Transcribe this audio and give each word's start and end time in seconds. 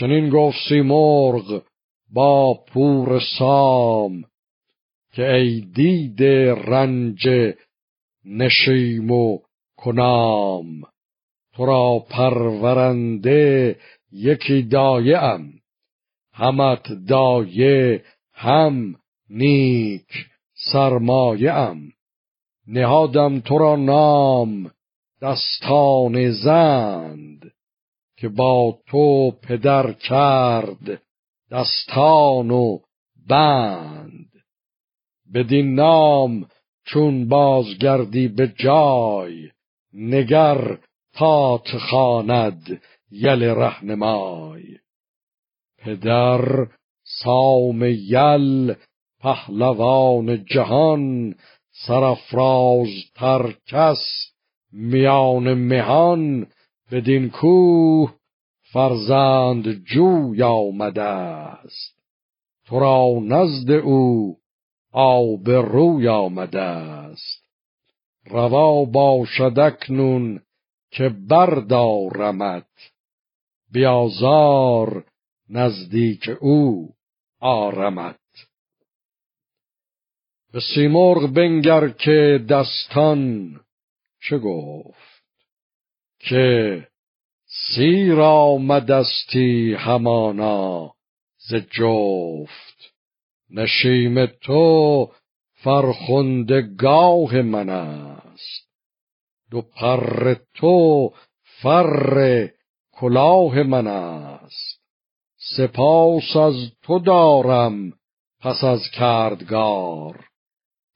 چنین 0.00 0.30
گفت 0.30 0.58
سیمرغ 0.68 1.62
با 2.12 2.54
پور 2.54 3.20
سام 3.38 4.24
که 5.12 5.32
ای 5.32 5.60
دید 5.60 6.22
رنج 6.70 7.28
نشیم 8.24 9.10
و 9.10 9.38
کنام. 9.76 10.80
تو 11.54 11.66
را 11.66 11.98
پرورنده 12.10 13.76
یکی 14.12 14.62
دایه 14.62 15.18
ام. 15.18 15.52
همت 16.32 16.82
دایه 17.08 18.04
هم 18.32 18.94
نیک 19.30 20.26
سرمایه 20.72 21.52
ام. 21.52 21.92
نهادم 22.66 23.40
تو 23.40 23.58
را 23.58 23.76
نام 23.76 24.70
دستان 25.22 26.30
زند. 26.30 27.52
که 28.20 28.28
با 28.28 28.78
تو 28.86 29.30
پدر 29.30 29.92
کرد 29.92 31.02
دستان 31.50 32.50
و 32.50 32.78
بند. 33.28 34.30
بدین 35.34 35.74
نام 35.74 36.46
چون 36.84 37.28
بازگردی 37.28 38.28
به 38.28 38.52
جای 38.58 39.50
نگر 39.94 40.78
تات 41.14 41.78
خاند 41.78 42.80
یل 43.10 43.42
رهنمای. 43.42 44.62
پدر 45.78 46.66
سام 47.22 47.82
یل 47.84 48.74
پهلوان 49.20 50.44
جهان 50.44 51.34
سرفراز 51.86 52.88
تر 53.14 53.54
کس 53.66 54.32
میان 54.72 55.54
مهان 55.54 56.46
بدین 56.92 57.30
کوه 57.30 58.14
فرزند 58.72 59.84
جوی 59.84 60.42
آمده 60.42 61.02
است. 61.02 61.98
تو 62.66 62.78
را 62.78 63.20
نزد 63.22 63.70
او 63.70 64.36
آب 64.92 65.50
روی 65.50 66.08
آمده 66.08 66.60
است. 66.60 67.44
روا 68.26 68.84
باشد 68.84 69.58
اکنون 69.58 70.40
که 70.90 71.08
بردارمت. 71.08 72.64
بیازار 73.72 75.04
نزدیک 75.50 76.30
او 76.40 76.94
آرمت. 77.40 78.18
به 80.52 80.60
سیمرغ 80.74 81.32
بنگر 81.32 81.88
که 81.88 82.44
دستان 82.48 83.54
چه 84.20 84.38
گفت؟ 84.38 85.27
که 86.18 86.86
سیر 87.46 88.20
آمدستی 88.20 89.74
همانا 89.74 90.94
ز 91.38 91.54
جفت. 91.54 92.94
نشیم 93.50 94.26
تو 94.26 95.10
فرخندگاه 95.54 97.42
من 97.42 97.68
است. 97.68 98.68
دو 99.50 99.62
پر 99.62 100.34
تو 100.54 101.10
فر 101.62 102.48
کلاه 102.92 103.62
من 103.62 103.86
است. 103.86 104.80
سپاس 105.56 106.36
از 106.36 106.54
تو 106.82 106.98
دارم 106.98 107.92
پس 108.40 108.64
از 108.64 108.80
کردگار. 108.94 110.24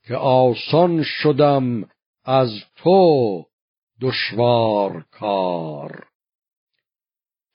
که 0.07 0.15
آسان 0.15 1.03
شدم 1.03 1.89
از 2.25 2.49
تو 2.75 3.45
دشوار 4.03 5.05
کار. 5.11 6.07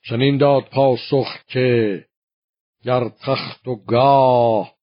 چنین 0.03 0.37
داد 0.37 0.63
پاسخ 0.63 1.27
که 1.47 2.05
گر 2.83 3.09
تخت 3.09 3.67
و 3.67 3.75
گاه 3.75 4.73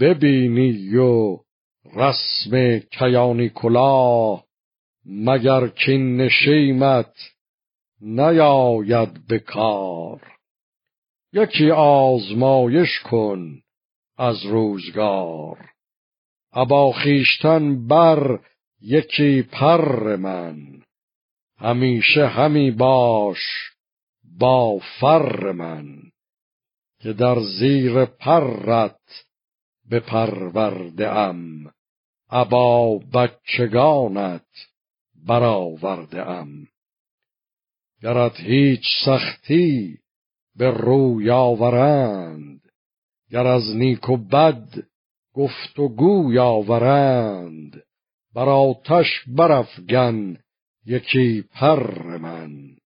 ببینی 0.00 0.96
و 0.96 1.38
رسم 1.94 2.78
کیانی 2.78 3.48
کلاه 3.48 4.44
مگر 5.06 5.68
کین 5.68 6.16
نشیمت 6.16 7.14
نیاید 8.00 9.26
به 9.26 9.38
کار. 9.38 10.20
یکی 11.32 11.70
آزمایش 11.70 13.00
کن 13.00 13.60
از 14.18 14.46
روزگار. 14.46 15.70
ابا 16.52 16.92
خیشتن 16.92 17.86
بر 17.86 18.38
یکی 18.80 19.42
پر 19.42 20.16
من. 20.16 20.85
همیشه 21.58 22.26
همی 22.26 22.70
باش 22.70 23.38
با 24.38 24.78
فر 25.00 25.52
من 25.52 26.02
که 27.00 27.12
در 27.12 27.40
زیر 27.40 28.04
پرت 28.04 29.24
به 29.88 30.00
پرورده 30.00 31.08
ام 31.08 31.72
ابا 32.30 32.98
بچگانت 32.98 34.46
برآورده 35.26 36.26
ام 36.26 36.66
گرت 38.02 38.40
هیچ 38.40 38.84
سختی 39.04 39.98
به 40.56 40.70
روی 40.70 41.30
آورند. 41.30 42.60
گر 43.30 43.46
از 43.46 43.76
نیک 43.76 44.08
و 44.08 44.16
بد 44.16 44.68
گفت 45.34 45.78
و 45.78 45.88
گوی 45.88 46.38
آورند. 46.38 47.82
بر 48.34 48.48
آتش 48.48 49.06
برافگن 49.26 50.38
یکی 50.86 51.42
پر 51.42 52.16
من 52.16 52.76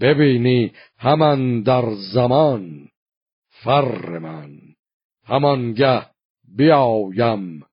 ببینی 0.00 0.72
همان 0.98 1.62
در 1.62 1.94
زمان 2.14 2.88
فر 3.48 4.18
من. 4.18 4.58
همانگه 5.24 6.06
بیایم 6.56 7.64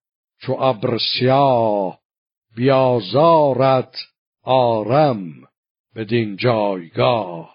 چو 0.41 0.53
ابر 0.53 0.97
سیاه 0.97 1.99
بیازارت 2.55 3.95
آرم 4.43 5.33
بدین 5.95 6.35
جایگاه. 6.35 7.54